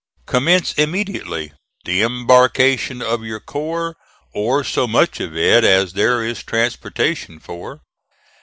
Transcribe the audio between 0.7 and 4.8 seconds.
immediately the embarkation of your corps, or